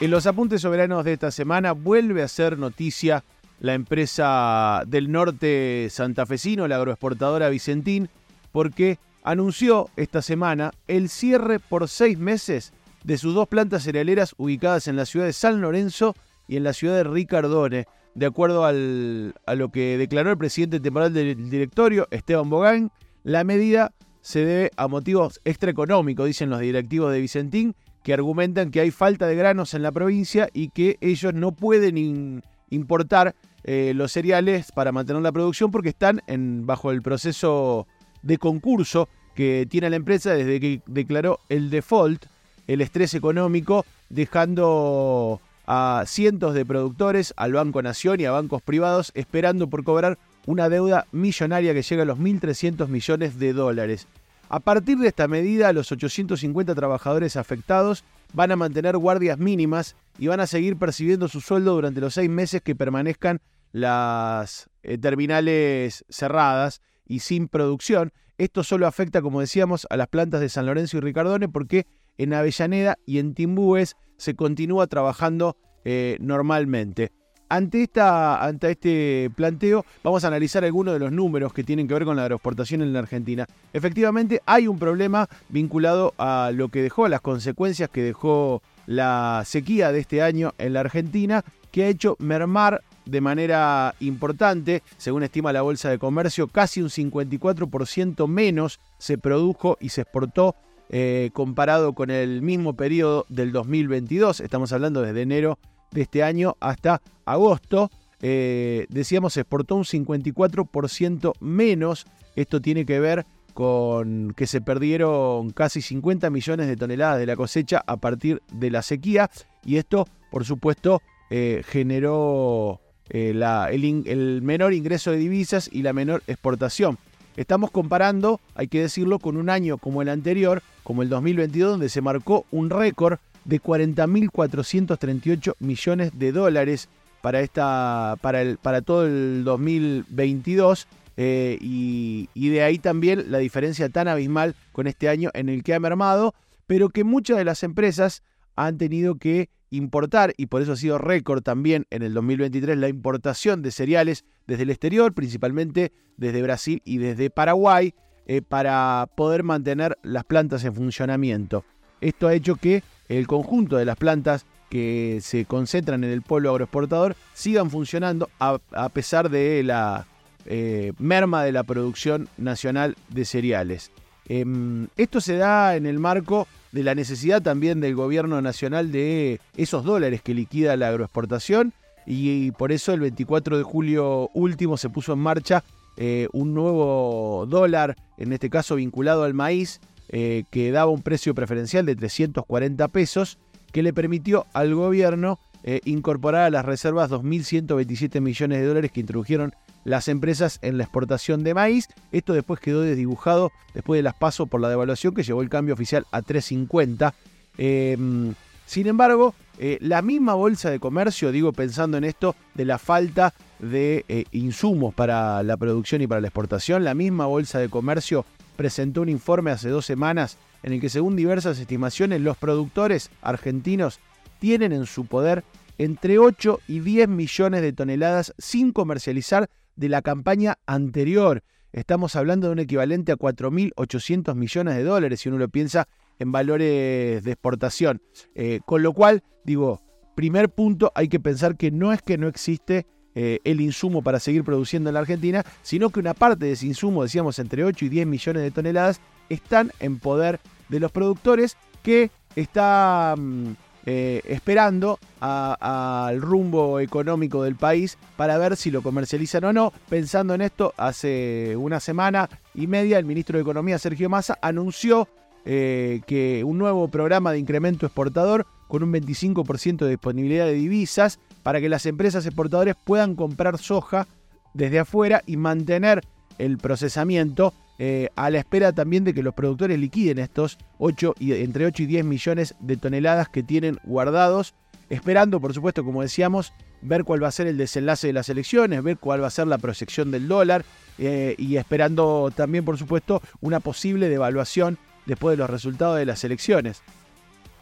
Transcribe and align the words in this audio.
En 0.00 0.12
los 0.12 0.26
apuntes 0.26 0.60
soberanos 0.62 1.04
de 1.04 1.14
esta 1.14 1.32
semana 1.32 1.72
vuelve 1.72 2.22
a 2.22 2.28
ser 2.28 2.56
noticia 2.56 3.24
la 3.58 3.74
empresa 3.74 4.84
del 4.86 5.10
norte 5.10 5.88
santafesino, 5.90 6.68
la 6.68 6.76
agroexportadora 6.76 7.48
Vicentín, 7.48 8.08
porque 8.52 8.98
anunció 9.24 9.90
esta 9.96 10.22
semana 10.22 10.70
el 10.86 11.08
cierre 11.08 11.58
por 11.58 11.88
seis 11.88 12.16
meses 12.16 12.72
de 13.02 13.18
sus 13.18 13.34
dos 13.34 13.48
plantas 13.48 13.82
cerealeras 13.82 14.36
ubicadas 14.38 14.86
en 14.86 14.94
la 14.94 15.04
ciudad 15.04 15.26
de 15.26 15.32
San 15.32 15.60
Lorenzo 15.60 16.14
y 16.46 16.56
en 16.56 16.62
la 16.62 16.74
ciudad 16.74 16.94
de 16.94 17.02
Ricardone. 17.02 17.86
De 18.14 18.26
acuerdo 18.26 18.64
a 18.64 18.72
lo 18.72 19.68
que 19.70 19.98
declaró 19.98 20.30
el 20.30 20.38
presidente 20.38 20.78
temporal 20.78 21.12
del 21.12 21.50
directorio, 21.50 22.06
Esteban 22.12 22.48
Bogán, 22.48 22.92
la 23.24 23.42
medida 23.42 23.92
se 24.20 24.44
debe 24.44 24.70
a 24.76 24.86
motivos 24.86 25.40
extraeconómicos, 25.44 26.26
dicen 26.26 26.50
los 26.50 26.60
directivos 26.60 27.12
de 27.12 27.20
Vicentín, 27.20 27.74
que 28.08 28.14
argumentan 28.14 28.70
que 28.70 28.80
hay 28.80 28.90
falta 28.90 29.26
de 29.26 29.36
granos 29.36 29.74
en 29.74 29.82
la 29.82 29.92
provincia 29.92 30.48
y 30.54 30.70
que 30.70 30.96
ellos 31.02 31.34
no 31.34 31.52
pueden 31.52 32.42
importar 32.70 33.34
eh, 33.64 33.92
los 33.94 34.12
cereales 34.12 34.72
para 34.72 34.92
mantener 34.92 35.20
la 35.20 35.30
producción 35.30 35.70
porque 35.70 35.90
están 35.90 36.22
en, 36.26 36.64
bajo 36.64 36.90
el 36.90 37.02
proceso 37.02 37.86
de 38.22 38.38
concurso 38.38 39.10
que 39.34 39.66
tiene 39.68 39.90
la 39.90 39.96
empresa 39.96 40.32
desde 40.32 40.58
que 40.58 40.80
declaró 40.86 41.40
el 41.50 41.68
default, 41.68 42.24
el 42.66 42.80
estrés 42.80 43.12
económico, 43.12 43.84
dejando 44.08 45.42
a 45.66 46.02
cientos 46.06 46.54
de 46.54 46.64
productores, 46.64 47.34
al 47.36 47.52
Banco 47.52 47.82
Nación 47.82 48.22
y 48.22 48.24
a 48.24 48.30
bancos 48.30 48.62
privados 48.62 49.12
esperando 49.16 49.68
por 49.68 49.84
cobrar 49.84 50.16
una 50.46 50.70
deuda 50.70 51.06
millonaria 51.12 51.74
que 51.74 51.82
llega 51.82 52.04
a 52.04 52.06
los 52.06 52.18
1.300 52.18 52.88
millones 52.88 53.38
de 53.38 53.52
dólares. 53.52 54.06
A 54.50 54.60
partir 54.60 54.98
de 54.98 55.08
esta 55.08 55.28
medida, 55.28 55.72
los 55.74 55.92
850 55.92 56.74
trabajadores 56.74 57.36
afectados 57.36 58.04
van 58.32 58.50
a 58.50 58.56
mantener 58.56 58.96
guardias 58.96 59.38
mínimas 59.38 59.94
y 60.18 60.28
van 60.28 60.40
a 60.40 60.46
seguir 60.46 60.76
percibiendo 60.78 61.28
su 61.28 61.40
sueldo 61.40 61.74
durante 61.74 62.00
los 62.00 62.14
seis 62.14 62.30
meses 62.30 62.62
que 62.62 62.74
permanezcan 62.74 63.40
las 63.72 64.70
eh, 64.82 64.96
terminales 64.96 66.04
cerradas 66.08 66.80
y 67.06 67.20
sin 67.20 67.48
producción. 67.48 68.12
Esto 68.38 68.64
solo 68.64 68.86
afecta, 68.86 69.20
como 69.20 69.40
decíamos, 69.40 69.86
a 69.90 69.96
las 69.96 70.08
plantas 70.08 70.40
de 70.40 70.48
San 70.48 70.64
Lorenzo 70.64 70.96
y 70.96 71.00
Ricardone 71.00 71.48
porque 71.48 71.86
en 72.16 72.32
Avellaneda 72.32 72.96
y 73.04 73.18
en 73.18 73.34
Timbúes 73.34 73.96
se 74.16 74.34
continúa 74.34 74.86
trabajando 74.86 75.56
eh, 75.84 76.16
normalmente. 76.20 77.12
Ante, 77.48 77.82
esta, 77.82 78.44
ante 78.44 78.72
este 78.72 79.30
planteo, 79.34 79.84
vamos 80.02 80.24
a 80.24 80.28
analizar 80.28 80.64
algunos 80.64 80.92
de 80.94 81.00
los 81.00 81.12
números 81.12 81.52
que 81.52 81.64
tienen 81.64 81.88
que 81.88 81.94
ver 81.94 82.04
con 82.04 82.16
la 82.16 82.22
aeroexportación 82.22 82.82
en 82.82 82.92
la 82.92 82.98
Argentina. 82.98 83.46
Efectivamente, 83.72 84.42
hay 84.44 84.68
un 84.68 84.78
problema 84.78 85.28
vinculado 85.48 86.12
a 86.18 86.50
lo 86.52 86.68
que 86.68 86.82
dejó, 86.82 87.08
las 87.08 87.22
consecuencias 87.22 87.88
que 87.88 88.02
dejó 88.02 88.62
la 88.86 89.42
sequía 89.46 89.92
de 89.92 90.00
este 90.00 90.22
año 90.22 90.52
en 90.58 90.74
la 90.74 90.80
Argentina, 90.80 91.44
que 91.70 91.84
ha 91.84 91.88
hecho 91.88 92.16
mermar 92.18 92.82
de 93.06 93.20
manera 93.22 93.94
importante, 94.00 94.82
según 94.98 95.22
estima 95.22 95.52
la 95.52 95.62
Bolsa 95.62 95.88
de 95.88 95.98
Comercio, 95.98 96.48
casi 96.48 96.82
un 96.82 96.90
54% 96.90 98.28
menos 98.28 98.78
se 98.98 99.16
produjo 99.16 99.78
y 99.80 99.88
se 99.88 100.02
exportó 100.02 100.54
eh, 100.90 101.30
comparado 101.32 101.94
con 101.94 102.10
el 102.10 102.42
mismo 102.42 102.74
periodo 102.74 103.24
del 103.28 103.52
2022. 103.52 104.40
Estamos 104.40 104.72
hablando 104.72 105.02
desde 105.02 105.22
enero 105.22 105.58
de 105.90 106.02
este 106.02 106.22
año 106.22 106.56
hasta 106.60 107.00
agosto. 107.24 107.90
Eh, 108.20 108.86
decíamos, 108.88 109.36
exportó 109.36 109.76
un 109.76 109.84
54% 109.84 111.32
menos. 111.40 112.06
Esto 112.36 112.60
tiene 112.60 112.84
que 112.84 113.00
ver 113.00 113.26
con 113.54 114.32
que 114.36 114.46
se 114.46 114.60
perdieron 114.60 115.50
casi 115.50 115.82
50 115.82 116.30
millones 116.30 116.68
de 116.68 116.76
toneladas 116.76 117.18
de 117.18 117.26
la 117.26 117.36
cosecha 117.36 117.82
a 117.86 117.96
partir 117.96 118.42
de 118.52 118.70
la 118.70 118.82
sequía. 118.82 119.30
Y 119.64 119.76
esto, 119.76 120.06
por 120.30 120.44
supuesto, 120.44 121.02
eh, 121.30 121.62
generó 121.66 122.80
eh, 123.10 123.30
el 123.30 124.42
menor 124.42 124.74
ingreso 124.74 125.10
de 125.10 125.18
divisas 125.18 125.68
y 125.72 125.82
la 125.82 125.92
menor 125.92 126.22
exportación. 126.26 126.98
Estamos 127.36 127.70
comparando, 127.70 128.40
hay 128.56 128.66
que 128.66 128.80
decirlo, 128.80 129.20
con 129.20 129.36
un 129.36 129.48
año 129.48 129.78
como 129.78 130.02
el 130.02 130.08
anterior, 130.08 130.60
como 130.82 131.02
el 131.02 131.08
2022, 131.08 131.70
donde 131.70 131.88
se 131.88 132.00
marcó 132.00 132.46
un 132.50 132.68
récord 132.68 133.18
de 133.48 133.60
40.438 133.62 135.54
millones 135.58 136.12
de 136.18 136.32
dólares 136.32 136.90
para, 137.22 137.40
esta, 137.40 138.16
para, 138.20 138.42
el, 138.42 138.58
para 138.58 138.82
todo 138.82 139.06
el 139.06 139.42
2022. 139.42 140.86
Eh, 141.16 141.56
y, 141.60 142.28
de 142.34 142.62
ahí 142.62 142.78
también 142.78 143.32
la 143.32 143.38
diferencia 143.38 143.88
tan 143.88 144.06
abismal 144.06 144.54
con 144.72 144.86
este 144.86 145.08
año 145.08 145.30
en 145.32 145.48
el 145.48 145.64
que 145.64 145.72
ha 145.72 145.80
mermado, 145.80 146.34
pero 146.66 146.90
que 146.90 147.04
muchas 147.04 147.38
de 147.38 147.44
las 147.44 147.62
empresas 147.62 148.22
han 148.54 148.76
tenido 148.76 149.14
que 149.14 149.48
importar, 149.70 150.34
y 150.36 150.46
por 150.46 150.60
eso 150.60 150.72
ha 150.72 150.76
sido 150.76 150.98
récord 150.98 151.42
también 151.42 151.86
en 151.90 152.02
el 152.02 152.12
2023 152.14 152.76
la 152.76 152.88
importación 152.88 153.62
de 153.62 153.70
cereales 153.70 154.26
desde 154.46 154.64
el 154.64 154.70
exterior, 154.70 155.14
principalmente 155.14 155.92
desde 156.18 156.42
Brasil 156.42 156.82
y 156.84 156.98
desde 156.98 157.30
Paraguay, 157.30 157.94
eh, 158.26 158.42
para 158.42 159.08
poder 159.16 159.42
mantener 159.42 159.96
las 160.02 160.24
plantas 160.24 160.64
en 160.64 160.74
funcionamiento. 160.74 161.64
Esto 162.00 162.28
ha 162.28 162.34
hecho 162.34 162.56
que 162.56 162.82
el 163.08 163.26
conjunto 163.26 163.76
de 163.76 163.84
las 163.84 163.96
plantas 163.96 164.44
que 164.68 165.20
se 165.22 165.44
concentran 165.44 166.04
en 166.04 166.10
el 166.10 166.22
polo 166.22 166.50
agroexportador 166.50 167.16
sigan 167.34 167.70
funcionando 167.70 168.28
a, 168.38 168.58
pesar 168.90 169.30
de 169.30 169.62
la 169.62 170.06
eh, 170.46 170.92
merma 170.98 171.42
de 171.44 171.52
la 171.52 171.62
producción 171.62 172.28
nacional 172.36 172.96
de 173.08 173.24
cereales. 173.24 173.90
Em, 174.28 174.88
esto 174.96 175.20
se 175.20 175.36
da 175.36 175.76
en 175.76 175.86
el 175.86 175.98
marco 175.98 176.46
de 176.72 176.82
la 176.82 176.94
necesidad 176.94 177.42
también 177.42 177.80
del 177.80 177.94
gobierno 177.94 178.42
nacional 178.42 178.92
de 178.92 179.40
esos 179.56 179.84
dólares 179.84 180.20
que 180.22 180.34
liquida 180.34 180.76
la 180.76 180.88
agroexportación 180.88 181.72
y, 182.04 182.52
por 182.52 182.72
eso 182.72 182.92
el 182.92 183.00
24 183.00 183.58
de 183.58 183.62
julio 183.62 184.30
último 184.32 184.76
se 184.76 184.88
puso 184.88 185.12
en 185.12 185.18
marcha 185.18 185.62
eh, 185.96 186.28
un 186.32 186.54
nuevo 186.54 187.44
dólar, 187.48 187.96
en 188.16 188.32
este 188.32 188.48
caso 188.48 188.76
vinculado 188.76 189.24
al 189.24 189.34
maíz, 189.34 189.80
eh, 190.10 190.44
que 190.50 190.70
daba 190.70 190.90
un 190.90 191.02
precio 191.02 191.34
preferencial 191.34 191.84
de 191.84 191.94
340 191.94 192.88
pesos, 192.88 193.38
que 193.72 193.82
le 193.82 193.92
permitió 193.92 194.46
al 194.54 194.74
gobierno 194.74 195.38
eh, 195.64 195.80
incorporar 195.84 196.46
a 196.46 196.50
las 196.50 196.64
reservas 196.64 197.10
2.127 197.10 198.20
millones 198.22 198.60
de 198.60 198.66
dólares 198.66 198.90
que 198.90 199.00
introdujeron 199.00 199.54
las 199.84 200.08
empresas 200.08 200.60
en 200.62 200.78
la 200.78 200.84
exportación 200.84 201.44
de 201.44 201.52
maíz. 201.52 201.88
Esto 202.10 202.32
después 202.32 202.58
quedó 202.58 202.80
desdibujado 202.80 203.52
después 203.74 203.98
de 203.98 204.02
las 204.02 204.14
pasos 204.14 204.48
por 204.48 204.62
la 204.62 204.70
devaluación 204.70 205.14
que 205.14 205.22
llevó 205.22 205.42
el 205.42 205.50
cambio 205.50 205.74
oficial 205.74 206.06
a 206.10 206.22
3.50. 206.22 207.12
Em, 207.58 208.34
sin 208.64 208.86
embargo, 208.86 209.34
eh, 209.58 209.76
la 209.82 210.00
misma 210.00 210.34
bolsa 210.34 210.70
de 210.70 210.78
comercio, 210.80 211.32
digo 211.32 211.52
pensando 211.52 211.98
en 211.98 212.04
esto 212.04 212.34
de 212.54 212.64
la 212.64 212.78
falta 212.78 213.34
de 213.58 214.26
insumos 214.32 214.94
para 214.94 215.42
la 215.42 215.56
producción 215.58 216.00
y 216.00 216.06
para 216.06 216.20
la 216.22 216.28
exportación, 216.28 216.84
la 216.84 216.94
misma 216.94 217.26
bolsa 217.26 217.58
de 217.58 217.68
comercio 217.68 218.24
presentó 218.58 219.02
un 219.02 219.08
informe 219.08 219.52
hace 219.52 219.68
dos 219.68 219.86
semanas 219.86 220.36
en 220.64 220.72
el 220.72 220.80
que 220.80 220.88
según 220.88 221.14
diversas 221.14 221.60
estimaciones 221.60 222.20
los 222.20 222.36
productores 222.36 223.08
argentinos 223.22 224.00
tienen 224.40 224.72
en 224.72 224.84
su 224.84 225.06
poder 225.06 225.44
entre 225.78 226.18
8 226.18 226.58
y 226.66 226.80
10 226.80 227.08
millones 227.08 227.62
de 227.62 227.72
toneladas 227.72 228.34
sin 228.36 228.72
comercializar 228.72 229.48
de 229.76 229.88
la 229.88 230.02
campaña 230.02 230.58
anterior. 230.66 231.44
Estamos 231.72 232.16
hablando 232.16 232.48
de 232.48 232.54
un 232.54 232.58
equivalente 232.58 233.12
a 233.12 233.16
4.800 233.16 234.34
millones 234.34 234.74
de 234.74 234.82
dólares 234.82 235.20
si 235.20 235.28
uno 235.28 235.38
lo 235.38 235.48
piensa 235.48 235.86
en 236.18 236.32
valores 236.32 237.22
de 237.22 237.30
exportación. 237.30 238.02
Eh, 238.34 238.58
con 238.66 238.82
lo 238.82 238.92
cual, 238.92 239.22
digo, 239.44 239.80
primer 240.16 240.48
punto, 240.48 240.90
hay 240.96 241.06
que 241.06 241.20
pensar 241.20 241.56
que 241.56 241.70
no 241.70 241.92
es 241.92 242.02
que 242.02 242.18
no 242.18 242.26
existe 242.26 242.88
eh, 243.14 243.40
el 243.44 243.60
insumo 243.60 244.02
para 244.02 244.20
seguir 244.20 244.44
produciendo 244.44 244.90
en 244.90 244.94
la 244.94 245.00
Argentina, 245.00 245.44
sino 245.62 245.90
que 245.90 246.00
una 246.00 246.14
parte 246.14 246.46
de 246.46 246.52
ese 246.52 246.66
insumo, 246.66 247.02
decíamos 247.02 247.38
entre 247.38 247.64
8 247.64 247.84
y 247.84 247.88
10 247.88 248.06
millones 248.06 248.42
de 248.42 248.50
toneladas, 248.50 249.00
están 249.28 249.72
en 249.80 249.98
poder 249.98 250.40
de 250.68 250.80
los 250.80 250.92
productores 250.92 251.56
que 251.82 252.10
están 252.36 253.56
eh, 253.86 254.20
esperando 254.26 254.98
al 255.20 256.20
rumbo 256.20 256.78
económico 256.78 257.42
del 257.42 257.56
país 257.56 257.96
para 258.16 258.36
ver 258.36 258.56
si 258.56 258.70
lo 258.70 258.82
comercializan 258.82 259.44
o 259.44 259.52
no. 259.52 259.72
Pensando 259.88 260.34
en 260.34 260.42
esto, 260.42 260.74
hace 260.76 261.56
una 261.56 261.80
semana 261.80 262.28
y 262.54 262.66
media 262.66 262.98
el 262.98 263.06
ministro 263.06 263.38
de 263.38 263.42
Economía, 263.42 263.78
Sergio 263.78 264.10
Massa, 264.10 264.38
anunció 264.42 265.08
eh, 265.46 266.02
que 266.06 266.44
un 266.44 266.58
nuevo 266.58 266.88
programa 266.88 267.32
de 267.32 267.38
incremento 267.38 267.86
exportador 267.86 268.46
con 268.66 268.82
un 268.82 268.92
25% 268.92 269.78
de 269.78 269.90
disponibilidad 269.90 270.44
de 270.44 270.52
divisas 270.52 271.18
para 271.48 271.62
que 271.62 271.70
las 271.70 271.86
empresas 271.86 272.26
exportadoras 272.26 272.76
puedan 272.84 273.14
comprar 273.14 273.56
soja 273.56 274.06
desde 274.52 274.80
afuera 274.80 275.22
y 275.24 275.38
mantener 275.38 276.02
el 276.36 276.58
procesamiento 276.58 277.54
eh, 277.78 278.10
a 278.16 278.28
la 278.28 278.36
espera 278.36 278.74
también 278.74 279.02
de 279.02 279.14
que 279.14 279.22
los 279.22 279.32
productores 279.32 279.78
liquiden 279.78 280.18
estos 280.18 280.58
8 280.76 281.14
y, 281.18 281.32
entre 281.32 281.64
8 281.64 281.84
y 281.84 281.86
10 281.86 282.04
millones 282.04 282.54
de 282.60 282.76
toneladas 282.76 283.30
que 283.30 283.42
tienen 283.42 283.78
guardados, 283.84 284.54
esperando, 284.90 285.40
por 285.40 285.54
supuesto, 285.54 285.86
como 285.86 286.02
decíamos, 286.02 286.52
ver 286.82 287.04
cuál 287.04 287.24
va 287.24 287.28
a 287.28 287.32
ser 287.32 287.46
el 287.46 287.56
desenlace 287.56 288.08
de 288.08 288.12
las 288.12 288.28
elecciones, 288.28 288.82
ver 288.82 288.98
cuál 288.98 289.22
va 289.22 289.28
a 289.28 289.30
ser 289.30 289.46
la 289.46 289.56
proyección 289.56 290.10
del 290.10 290.28
dólar 290.28 290.66
eh, 290.98 291.34
y 291.38 291.56
esperando 291.56 292.30
también, 292.36 292.66
por 292.66 292.76
supuesto, 292.76 293.22
una 293.40 293.60
posible 293.60 294.10
devaluación 294.10 294.76
después 295.06 295.32
de 295.32 295.38
los 295.38 295.48
resultados 295.48 295.96
de 295.96 296.04
las 296.04 296.22
elecciones. 296.24 296.82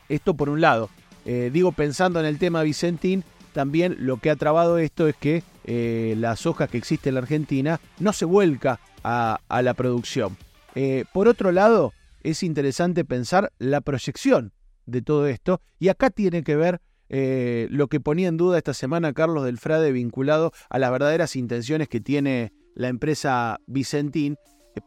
Esto 0.08 0.34
por 0.34 0.48
un 0.48 0.60
lado. 0.60 0.90
Eh, 1.24 1.50
digo, 1.52 1.70
pensando 1.70 2.18
en 2.18 2.26
el 2.26 2.38
tema 2.38 2.62
Vicentín, 2.62 3.24
también 3.56 3.96
lo 4.00 4.18
que 4.18 4.28
ha 4.28 4.36
trabado 4.36 4.76
esto 4.76 5.08
es 5.08 5.16
que 5.16 5.42
eh, 5.64 6.14
la 6.18 6.36
soja 6.36 6.68
que 6.68 6.76
existe 6.76 7.08
en 7.08 7.14
la 7.14 7.22
Argentina 7.22 7.80
no 7.98 8.12
se 8.12 8.26
vuelca 8.26 8.80
a, 9.02 9.40
la 9.62 9.72
producción. 9.72 10.36
Eh, 10.74 11.06
por 11.14 11.26
otro 11.26 11.52
lado, 11.52 11.94
es 12.22 12.42
interesante 12.42 13.02
pensar 13.06 13.54
la 13.58 13.80
proyección 13.80 14.52
de 14.84 15.00
todo 15.00 15.26
esto 15.26 15.62
y 15.78 15.88
acá 15.88 16.10
tiene 16.10 16.42
que 16.42 16.54
ver 16.54 16.82
lo 17.08 17.88
que 17.88 17.98
ponía 17.98 18.28
en 18.28 18.36
duda 18.36 18.58
esta 18.58 18.74
semana 18.74 19.14
Carlos 19.14 19.44
del 19.44 19.56
Frade 19.56 19.90
vinculado 19.90 20.52
a 20.68 20.78
las 20.78 20.90
verdaderas 20.90 21.34
intenciones 21.34 21.88
que 21.88 22.00
tiene 22.00 22.52
la 22.74 22.88
empresa 22.88 23.58
Vicentín, 23.66 24.36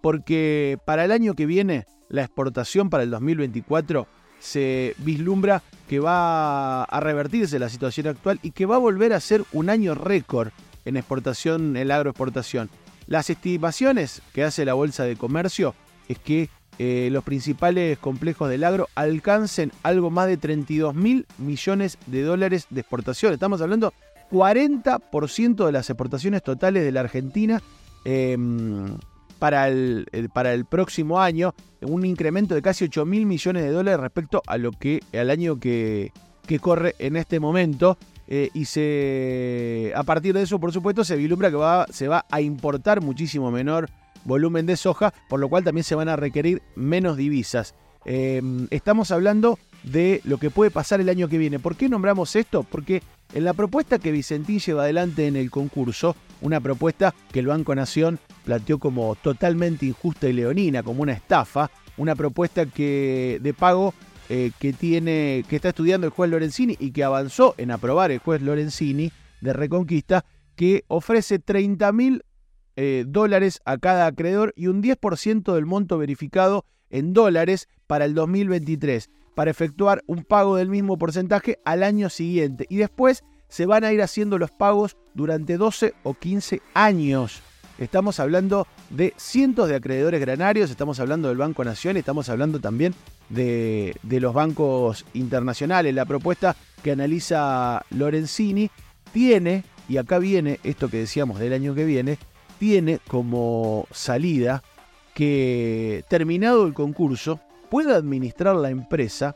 porque 0.04 0.78
para 0.86 1.06
el 1.06 1.12
año 1.12 1.34
que 1.34 1.48
viene 1.48 1.86
la 2.08 2.22
exportación 2.22 2.92
para 2.92 3.02
el 3.02 3.10
2024 3.10 4.08
se 4.40 4.96
vislumbra 5.00 5.62
que 5.88 6.00
va 6.00 6.84
a 6.84 7.00
revertirse 7.00 7.60
la 7.60 7.70
situación 7.70 8.08
actual 8.08 8.40
y 8.44 8.52
que 8.52 8.66
va 8.66 8.76
a 8.76 8.80
volver 8.80 9.14
a 9.14 9.20
ser 9.20 9.44
un 9.54 9.70
año 9.70 9.96
récord 9.96 10.50
en 10.86 10.98
exportación, 10.98 11.76
en 11.78 11.88
la 11.88 11.98
agroexportación. 11.98 12.70
Las 13.08 13.30
estimaciones 13.30 14.22
que 14.34 14.44
hace 14.44 14.66
la 14.66 14.76
Bolsa 14.76 15.04
de 15.04 15.16
Comercio 15.16 15.74
es 16.08 16.20
que 16.20 16.50
eh, 16.78 17.10
los 17.12 17.24
principales 17.24 17.98
complejos 17.98 18.50
del 18.50 18.64
agro 18.64 18.88
alcancen 18.96 19.72
algo 19.84 20.10
más 20.10 20.28
de 20.28 20.38
32 20.38 20.96
mil 20.96 21.26
millones 21.38 21.98
de 22.06 22.22
dólares 22.22 22.68
de 22.70 22.82
exportación. 22.82 23.34
Estamos 23.34 23.62
hablando 23.62 23.94
40% 24.32 25.66
de 25.66 25.72
las 25.72 25.90
exportaciones 25.90 26.44
totales 26.44 26.84
de 26.84 26.92
la 26.92 27.02
Argentina 27.02 27.62
em, 28.06 28.96
para 29.40 29.70
el, 29.70 30.06
para 30.34 30.54
el 30.54 30.66
próximo 30.66 31.20
año, 31.20 31.56
un 31.82 32.06
incremento 32.06 32.54
de 32.54 32.62
casi 32.62 32.86
8 32.86 33.06
mil 33.06 33.26
millones 33.26 33.64
de 33.64 33.72
dólares 33.72 34.00
respecto 34.02 34.44
a 34.46 34.58
lo 34.58 34.72
que 34.72 35.02
al 35.14 35.30
año 35.30 35.60
que, 35.60 36.12
que 36.46 36.60
corre 36.60 36.96
en 37.00 37.16
este 37.16 37.40
momento. 37.40 37.98
Eh, 38.32 38.52
y 38.54 38.66
se, 38.66 39.92
a 39.96 40.04
partir 40.04 40.36
de 40.36 40.44
eso, 40.44 40.60
por 40.60 40.72
supuesto, 40.72 41.04
se 41.04 41.16
vislumbra 41.16 41.50
que 41.50 41.56
va, 41.56 41.88
se 41.90 42.08
va 42.08 42.26
a 42.30 42.42
importar 42.42 43.02
muchísimo 43.02 43.50
menor 43.50 43.90
volumen 44.24 44.68
de 44.68 44.78
soja, 44.78 45.14
por 45.30 45.40
lo 45.40 45.50
cual 45.50 45.64
también 45.64 45.84
se 45.84 45.96
van 45.96 46.10
a 46.10 46.16
requerir 46.16 46.62
menos 46.76 47.18
divisas. 47.18 47.74
Eh, 48.06 48.42
estamos 48.70 49.12
hablando 49.12 49.58
de 49.84 50.22
lo 50.26 50.38
que 50.38 50.52
puede 50.52 50.70
pasar 50.70 51.02
el 51.02 51.10
año 51.10 51.28
que 51.28 51.38
viene. 51.38 51.60
¿Por 51.60 51.76
qué 51.76 51.90
nombramos 51.90 52.36
esto? 52.36 52.64
Porque 52.64 53.02
en 53.34 53.44
la 53.44 53.54
propuesta 53.54 54.00
que 54.00 54.12
Vicentín 54.12 54.60
lleva 54.60 54.84
adelante 54.84 55.28
en 55.28 55.36
el 55.36 55.52
concurso, 55.52 56.16
una 56.42 56.60
propuesta 56.60 57.14
que 57.32 57.40
el 57.40 57.48
Banco 57.48 57.76
Nación 57.76 58.20
planteó 58.44 58.80
como 58.80 59.16
totalmente 59.16 59.86
injusta 59.86 60.28
y 60.28 60.34
leonina, 60.34 60.82
como 60.82 61.04
una 61.04 61.14
estafa, 61.14 61.70
una 61.98 62.16
propuesta 62.16 62.66
que 62.66 63.40
de 63.42 63.54
pago 63.54 63.94
eh, 64.30 64.52
que 64.60 64.74
tiene 64.74 65.44
que 65.50 65.56
está 65.56 65.70
estudiando 65.70 66.08
el 66.08 66.14
juez 66.14 66.30
Lorenzini 66.30 66.78
y 66.80 66.92
que 66.92 67.04
avanzó 67.04 67.56
en 67.58 67.72
aprobar 67.72 68.12
el 68.12 68.20
juez 68.20 68.42
Lorenzini 68.42 69.12
de 69.42 69.54
Reconquista, 69.54 70.26
que 70.56 70.84
ofrece 70.88 71.40
30 71.40 71.92
mil 71.92 72.24
eh, 72.76 73.06
dólares 73.08 73.62
a 73.66 73.78
cada 73.78 74.06
acreedor 74.06 74.54
y 74.56 74.68
un 74.68 74.82
10% 74.82 75.54
del 75.54 75.66
monto 75.66 75.98
verificado 75.98 76.66
en 76.90 77.14
dólares 77.14 77.68
para 77.88 78.06
el 78.06 78.14
2023, 78.14 79.10
para 79.40 79.52
efectuar 79.52 80.04
un 80.06 80.26
pago 80.26 80.58
del 80.58 80.68
mismo 80.68 80.98
porcentaje 80.98 81.60
al 81.64 81.84
año 81.84 82.10
siguiente. 82.10 82.66
Y 82.68 82.76
después 82.76 83.24
se 83.48 83.66
van 83.66 83.86
a 83.86 83.94
ir 83.94 84.02
haciendo 84.02 84.38
los 84.38 84.52
pagos 84.52 84.98
durante 85.14 85.56
12 85.56 85.94
o 86.04 86.14
15 86.14 86.62
años. 86.74 87.42
Estamos 87.78 88.20
hablando 88.20 88.68
de 88.90 89.14
cientos 89.16 89.70
de 89.70 89.78
acreedores 89.78 90.20
granarios, 90.20 90.70
estamos 90.70 91.00
hablando 91.00 91.30
del 91.30 91.38
Banco 91.38 91.64
Nación, 91.64 91.96
estamos 91.96 92.28
hablando 92.28 92.60
también 92.60 92.94
de, 93.30 93.96
los 94.04 94.34
bancos 94.34 95.06
internacionales. 95.14 95.96
La 95.96 96.04
propuesta 96.04 96.58
que 96.84 96.92
analiza 96.92 97.86
Lorenzini 97.92 98.70
tiene, 99.14 99.64
y 99.88 99.96
acá 99.96 100.20
viene 100.20 100.60
esto 100.66 100.90
que 100.90 100.98
decíamos 100.98 101.40
del 101.40 101.54
año 101.54 101.74
que 101.74 101.86
viene, 101.86 102.18
tiene 102.60 103.00
como 103.08 103.88
salida 103.90 104.64
que 105.14 106.04
terminado 106.10 106.68
el 106.68 106.74
concurso 106.74 107.40
pueda 107.70 107.96
administrar 107.96 108.56
la 108.56 108.70
empresa 108.70 109.36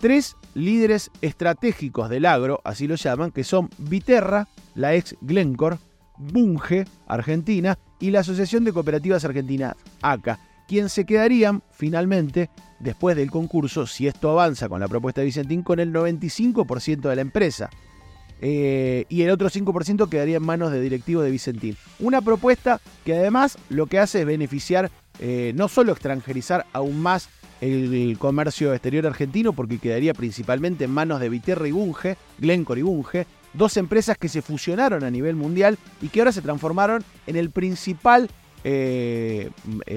tres 0.00 0.36
líderes 0.54 1.10
estratégicos 1.20 2.08
del 2.08 2.26
agro, 2.26 2.60
así 2.64 2.88
lo 2.88 2.94
llaman, 2.96 3.30
que 3.30 3.44
son 3.44 3.68
Viterra, 3.78 4.48
la 4.74 4.94
ex 4.94 5.14
Glencore, 5.20 5.78
Bunge, 6.16 6.86
Argentina, 7.06 7.78
y 8.00 8.10
la 8.10 8.20
Asociación 8.20 8.64
de 8.64 8.72
Cooperativas 8.72 9.24
Argentinas, 9.24 9.74
ACA, 10.00 10.40
quien 10.66 10.88
se 10.88 11.04
quedarían 11.04 11.62
finalmente, 11.70 12.50
después 12.78 13.14
del 13.14 13.30
concurso, 13.30 13.86
si 13.86 14.06
esto 14.06 14.30
avanza 14.30 14.68
con 14.68 14.80
la 14.80 14.88
propuesta 14.88 15.20
de 15.20 15.26
Vicentín, 15.26 15.62
con 15.62 15.80
el 15.80 15.92
95% 15.92 17.08
de 17.08 17.16
la 17.16 17.22
empresa. 17.22 17.68
Eh, 18.40 19.04
y 19.08 19.22
el 19.22 19.30
otro 19.30 19.50
5% 19.50 20.08
quedaría 20.08 20.38
en 20.38 20.42
manos 20.42 20.72
de 20.72 20.80
directivos 20.80 21.24
de 21.24 21.30
Vicentín. 21.30 21.76
Una 21.98 22.22
propuesta 22.22 22.80
que 23.04 23.14
además 23.14 23.58
lo 23.68 23.86
que 23.86 23.98
hace 23.98 24.20
es 24.20 24.26
beneficiar, 24.26 24.90
eh, 25.18 25.52
no 25.54 25.68
solo 25.68 25.92
extranjerizar 25.92 26.66
aún 26.72 27.00
más 27.00 27.28
el, 27.60 28.16
comercio 28.18 28.72
exterior 28.72 29.06
argentino, 29.06 29.52
porque 29.52 29.78
quedaría 29.78 30.14
principalmente 30.14 30.84
en 30.84 30.90
manos 30.90 31.20
de 31.20 31.28
Viterra 31.28 31.68
y 31.68 31.72
Bunge, 31.72 32.16
Glencore 32.38 32.80
y 32.80 32.82
Bunge, 32.82 33.26
dos 33.52 33.76
empresas 33.76 34.16
que 34.16 34.28
se 34.28 34.40
fusionaron 34.40 35.04
a 35.04 35.10
nivel 35.10 35.36
mundial 35.36 35.76
y 36.00 36.08
que 36.08 36.20
ahora 36.20 36.32
se 36.32 36.40
transformaron 36.40 37.04
en 37.26 37.36
el 37.36 37.50
principal, 37.50 38.30
eh, 38.64 39.50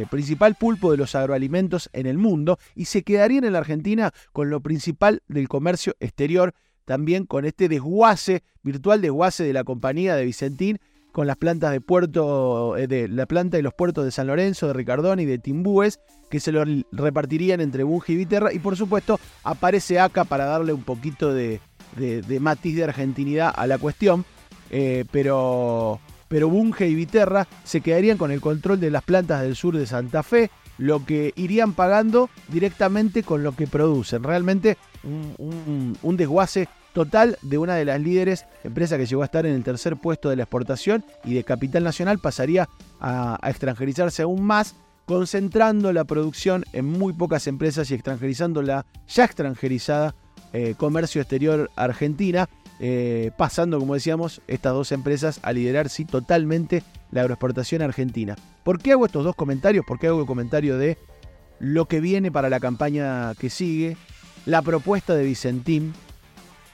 principal 0.10 0.56
pulpo 0.56 0.92
de 0.92 0.98
los 0.98 1.16
agroalimentos 1.16 1.90
en 1.94 2.08
el 2.08 2.18
mundo 2.18 2.60
y 2.76 2.86
se 2.86 3.04
quedarían 3.04 3.46
en 3.46 3.54
la 3.54 3.60
Argentina 3.60 4.12
con 4.34 4.50
lo 4.50 4.60
principal 4.60 5.22
del 5.30 5.48
comercio 5.48 5.96
exterior, 6.02 6.54
también 6.86 7.26
con 7.26 7.46
este 7.46 7.70
desguace, 7.70 8.44
virtual 8.64 9.02
desguace 9.02 9.44
de 9.44 9.54
la 9.54 9.64
compañía 9.64 10.16
de 10.16 10.26
Vicentín, 10.26 10.80
con 11.12 11.28
las 11.28 11.38
plantas 11.38 11.72
de 11.72 11.80
puerto, 11.80 12.76
eh, 12.76 12.88
de 12.88 13.08
la 13.08 13.28
planta 13.28 13.60
y 13.60 13.62
los 13.62 13.74
puertos 13.74 14.04
de 14.04 14.12
San 14.12 14.28
Lorenzo, 14.28 14.68
de 14.68 14.74
Ricardón 14.74 15.20
y 15.20 15.26
de 15.26 15.38
Timbúes, 15.38 16.00
que 16.30 16.40
se 16.40 16.52
lo 16.52 16.64
repartirían 16.92 17.62
entre 17.62 17.84
Bunge 17.84 18.14
y 18.14 18.18
Viterra. 18.18 18.52
Y 18.52 18.60
por 18.60 18.76
supuesto 18.76 19.20
aparece 19.44 20.00
acá 20.00 20.24
para 20.24 20.46
darle 20.46 20.74
un 20.74 20.82
poquito 20.82 21.32
de, 21.32 21.60
de, 21.96 22.40
matiz 22.40 22.76
de 22.76 22.86
argentinidad 22.86 23.54
a 23.56 23.68
la 23.68 23.78
cuestión, 23.78 24.26
eh, 24.72 25.06
pero, 25.12 26.00
pero 26.28 26.50
Bunge 26.50 26.88
y 26.88 26.96
Viterra 26.96 27.48
se 27.64 27.82
quedarían 27.82 28.18
con 28.18 28.32
el 28.32 28.42
control 28.42 28.80
de 28.80 28.90
las 28.90 29.04
plantas 29.04 29.44
del 29.44 29.56
sur 29.56 29.78
de 29.78 29.86
Santa 29.86 30.24
Fe, 30.24 30.50
lo 30.78 31.06
que 31.06 31.34
irían 31.36 31.74
pagando 31.74 32.30
directamente 32.48 33.24
con 33.24 33.44
lo 33.44 33.56
que 33.56 33.68
producen. 33.68 34.24
Realmente 34.24 34.78
un, 35.04 36.18
desguace 36.18 36.68
total 36.94 37.38
de 37.42 37.58
una 37.58 37.76
de 37.76 37.86
las 37.86 38.00
líderes, 38.00 38.46
empresa 38.64 38.98
que 38.98 39.06
llegó 39.06 39.22
a 39.22 39.26
estar 39.26 39.46
en 39.46 39.56
el 39.56 39.64
tercer 39.64 39.98
puesto 39.98 40.30
de 40.30 40.36
la 40.36 40.44
exportación 40.44 41.04
y 41.26 41.34
de 41.34 41.44
capital 41.44 41.84
nacional 41.84 42.20
pasaría 42.20 42.70
a, 43.00 43.40
extranjerizarse 43.44 44.24
aún 44.24 44.44
más, 44.44 44.76
concentrando 45.06 45.92
la 45.92 46.06
producción 46.06 46.64
en 46.72 46.86
muy 46.86 47.14
pocas 47.14 47.48
empresas 47.48 47.92
y 47.92 47.96
extranjerizando 47.96 48.62
la 48.62 48.86
ya 49.08 49.26
extranjerizada 49.26 50.16
eh, 50.54 50.76
comercio 50.78 51.20
Exterior 51.20 51.72
Argentina, 51.76 52.48
eh, 52.80 53.32
pasando, 53.38 53.80
como 53.80 53.94
decíamos, 53.94 54.42
estas 54.48 54.74
dos 54.74 54.92
empresas 54.92 55.40
a 55.44 55.54
liderar 55.54 55.90
sí, 55.90 56.06
totalmente 56.06 56.84
la 57.12 57.22
agroexportación 57.22 57.82
argentina. 57.82 58.36
¿Por 58.64 58.82
qué 58.82 58.94
hago 58.94 59.06
estos 59.06 59.24
dos 59.24 59.36
comentarios? 59.36 59.86
¿Por 59.86 60.00
qué 60.00 60.08
hago 60.08 60.22
el 60.22 60.28
comentario 60.28 60.78
de 60.78 60.98
lo 61.60 61.86
que 61.86 62.00
viene 62.00 62.32
para 62.32 62.50
la 62.50 62.60
campaña 62.60 63.34
que 63.36 63.50
sigue, 63.50 63.96
la 64.46 64.62
propuesta 64.62 65.16
de 65.16 65.24
Vicentín 65.24 65.94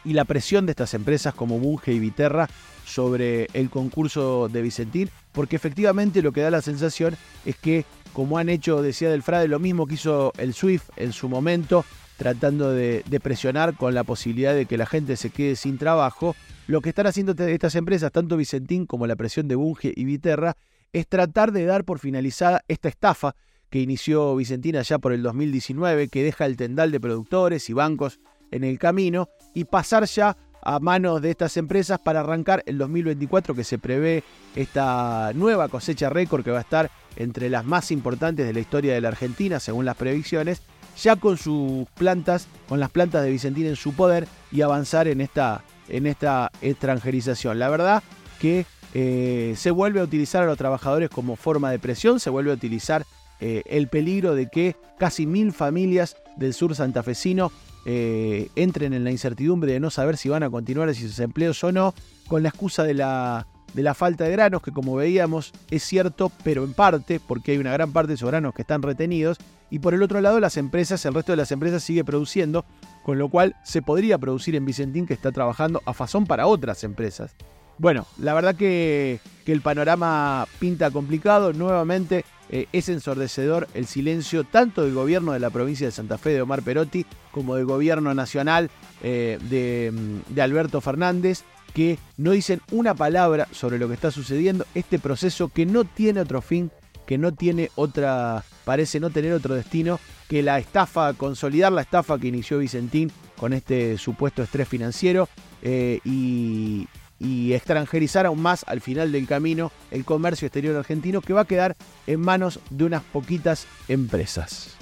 y 0.06 0.14
la 0.14 0.26
presión 0.26 0.66
de 0.66 0.72
estas 0.72 0.94
empresas 0.94 1.34
como 1.34 1.60
Bunge 1.60 1.94
y 1.94 2.00
Viterra 2.00 2.50
sobre 2.86 3.48
el 3.54 3.70
concurso 3.70 4.50
de 4.50 4.62
Vicentín? 4.62 5.10
Porque 5.32 5.58
efectivamente 5.58 6.22
lo 6.22 6.32
que 6.32 6.42
da 6.42 6.50
la 6.50 6.62
sensación 6.62 7.16
es 7.46 7.56
que, 7.58 7.86
como 8.14 8.38
han 8.38 8.50
hecho, 8.50 8.82
decía 8.82 9.10
Del 9.10 9.24
Frade, 9.24 9.48
lo 9.48 9.60
mismo 9.60 9.86
que 9.86 9.96
hizo 9.96 10.34
el 10.38 10.54
SWIFT 10.54 10.90
en 10.96 11.14
su 11.14 11.30
momento, 11.30 11.86
tratando 12.20 12.72
de, 12.74 13.02
presionar 13.24 13.76
con 13.76 13.96
la 13.96 14.04
posibilidad 14.04 14.54
de 14.54 14.66
que 14.66 14.78
la 14.78 14.86
gente 14.86 15.16
se 15.16 15.30
quede 15.30 15.56
sin 15.56 15.78
trabajo. 15.78 16.36
Lo 16.68 16.82
que 16.82 16.90
están 16.90 17.08
haciendo 17.08 17.32
estas 17.46 17.76
empresas, 17.76 18.12
tanto 18.12 18.36
Vicentín 18.36 18.86
como 18.86 19.08
la 19.08 19.16
presión 19.16 19.48
de 19.48 19.56
Bunge 19.56 19.94
y 19.96 20.04
Viterra, 20.04 20.58
es 20.92 21.08
tratar 21.08 21.54
de 21.54 21.64
dar 21.64 21.86
por 21.86 22.00
finalizada 22.00 22.62
esta 22.68 22.90
estafa 22.90 23.36
que 23.70 23.80
inició 23.80 24.36
Vicentina 24.36 24.82
ya 24.82 25.00
por 25.00 25.14
el 25.14 25.24
2019, 25.24 26.10
que 26.10 26.24
deja 26.24 26.46
el 26.46 26.58
tendal 26.58 26.92
de 26.92 27.00
productores 27.00 27.70
y 27.70 27.74
bancos 27.74 28.20
en 28.52 28.66
el 28.66 28.78
camino 28.80 29.30
y 29.54 29.64
pasar 29.64 30.04
ya 30.04 30.36
a 30.62 30.80
manos 30.80 31.22
de 31.22 31.32
estas 31.32 31.56
empresas 31.56 32.00
para 32.00 32.20
arrancar 32.20 32.64
el 32.66 32.78
2024 32.78 33.56
que 33.56 33.64
se 33.64 33.78
prevé 33.78 34.26
esta 34.58 35.32
nueva 35.36 35.70
cosecha 35.70 36.10
récord 36.10 36.44
que 36.44 36.52
va 36.52 36.58
a 36.58 36.62
estar 36.62 36.92
entre 37.16 37.50
las 37.50 37.64
más 37.64 37.92
importantes 37.92 38.46
de 38.46 38.52
la 38.52 38.60
historia 38.60 38.94
de 38.94 39.00
la 39.00 39.08
Argentina 39.08 39.62
según 39.62 39.86
las 39.86 39.96
previsiones 39.96 40.62
ya 41.02 41.16
con 41.16 41.38
sus 41.38 41.88
plantas, 41.96 42.48
con 42.68 42.80
las 42.80 42.90
plantas 42.90 43.24
de 43.24 43.30
Vicentín 43.30 43.66
en 43.66 43.76
su 43.76 43.94
poder 43.94 44.28
y 44.52 44.62
avanzar 44.62 45.08
en 45.08 45.22
esta, 45.22 45.64
en 45.88 46.08
esta 46.08 46.52
extranjerización. 46.62 47.60
La 47.60 47.70
verdad 47.70 48.04
que 48.40 48.66
eh, 48.94 49.54
se 49.58 49.72
vuelve 49.72 50.00
a 50.00 50.04
utilizar 50.04 50.44
a 50.44 50.46
los 50.46 50.58
trabajadores 50.58 51.10
como 51.10 51.36
forma 51.36 51.72
de 51.72 51.80
presión, 51.80 52.20
se 52.20 52.30
vuelve 52.30 52.52
a 52.52 52.56
utilizar 52.56 53.06
eh, 53.40 53.64
el 53.68 53.88
peligro 53.88 54.36
de 54.36 54.50
que 54.50 54.76
casi 54.98 55.26
mil 55.26 55.54
familias 55.54 56.18
del 56.36 56.54
sur 56.54 56.76
santafesino 56.76 57.52
eh, 57.86 58.50
entren 58.56 58.94
en 58.94 59.04
la 59.04 59.12
incertidumbre 59.12 59.72
de 59.72 59.80
no 59.80 59.90
saber 59.90 60.18
si 60.18 60.28
van 60.28 60.44
a 60.44 60.50
continuar 60.50 60.94
sus 60.94 61.20
empleos 61.20 61.64
o 61.64 61.72
no, 61.72 61.94
con 62.28 62.44
la 62.44 62.50
excusa 62.50 62.84
de 62.84 62.96
la, 62.96 63.48
de 63.74 63.84
la 63.84 63.94
falta 63.94 64.24
de 64.24 64.32
granos, 64.32 64.62
que 64.62 64.72
como 64.72 64.96
veíamos 64.96 65.54
es 65.70 65.84
cierto, 65.84 66.32
pero 66.44 66.64
en 66.64 66.74
parte, 66.74 67.20
porque 67.20 67.52
hay 67.52 67.58
una 67.58 67.74
gran 67.74 67.92
parte 67.92 68.10
de 68.10 68.14
esos 68.16 68.30
granos 68.30 68.54
que 68.54 68.62
están 68.62 68.82
retenidos, 68.82 69.38
y 69.70 69.80
por 69.80 69.94
el 69.94 70.04
otro 70.04 70.22
lado 70.22 70.40
las 70.40 70.58
empresas, 70.58 71.06
el 71.06 71.14
resto 71.14 71.32
de 71.32 71.38
las 71.38 71.52
empresas 71.52 71.84
sigue 71.84 72.04
produciendo, 72.04 72.66
con 73.04 73.18
lo 73.18 73.30
cual 73.30 73.56
se 73.64 73.82
podría 73.82 74.18
producir 74.18 74.56
en 74.56 74.66
Vicentín 74.66 75.06
que 75.06 75.14
está 75.14 75.32
trabajando 75.32 75.82
a 75.86 75.94
fazón 75.94 76.26
para 76.26 76.48
otras 76.48 76.84
empresas. 76.84 77.36
Bueno, 77.80 78.06
la 78.18 78.34
verdad 78.34 78.56
que, 78.56 79.20
el 79.46 79.62
panorama 79.62 80.48
pinta 80.60 80.92
complicado. 80.92 81.54
Nuevamente 81.54 82.24
eh, 82.52 82.68
es 82.72 82.88
ensordecedor 82.88 83.68
el 83.74 83.88
silencio 83.88 84.44
tanto 84.44 84.84
del 84.84 84.94
gobierno 84.94 85.32
de 85.32 85.40
la 85.40 85.50
provincia 85.50 85.88
de 85.88 85.92
Santa 85.92 86.20
Fe 86.20 86.30
de 86.30 86.44
Omar 86.44 86.62
Perotti 86.62 87.04
como 87.32 87.56
del 87.56 87.66
gobierno 87.66 88.14
nacional 88.14 88.70
eh, 89.02 89.40
de, 89.50 89.92
mm, 89.92 90.36
de 90.36 90.42
Alberto 90.44 90.82
Fernández 90.82 91.46
que 91.74 92.00
no 92.18 92.32
dicen 92.32 92.62
una 92.72 92.94
palabra 92.96 93.48
sobre 93.52 93.80
lo 93.80 93.88
que 93.88 93.94
está 93.94 94.12
sucediendo, 94.12 94.66
este 94.76 95.00
proceso 95.00 95.50
que 95.50 95.66
no 95.66 95.84
tiene 95.84 96.22
otro 96.22 96.42
fin, 96.42 96.72
que 97.06 97.18
no 97.18 97.34
tiene 97.34 97.72
otra, 97.76 98.44
parece 98.66 99.00
no 99.00 99.10
tener 99.10 99.34
otro 99.34 99.56
destino 99.56 100.00
que 100.28 100.44
la 100.44 100.60
estafa, 100.60 101.14
consolidar 101.14 101.72
la 101.72 101.82
estafa 101.82 102.20
que 102.20 102.28
inició 102.28 102.60
Vicentín 102.60 103.12
con 103.38 103.54
este 103.54 103.98
supuesto 103.98 104.44
estrés 104.44 104.68
financiero 104.68 105.28
eh, 105.62 106.00
y, 106.06 106.88
y 107.20 107.54
extranjerizar 107.54 108.26
aún 108.26 108.42
más 108.42 108.64
al 108.68 108.82
final 108.82 109.12
del 109.12 109.28
camino 109.28 109.72
el 109.92 110.06
comercio 110.06 110.46
exterior 110.46 110.76
argentino 110.76 111.22
que 111.22 111.34
va 111.34 111.42
a 111.42 111.46
quedar 111.46 111.76
en 112.08 112.20
manos 112.22 112.60
de 112.70 112.86
unas 112.86 113.04
poquitas 113.04 113.66
empresas. 113.88 114.78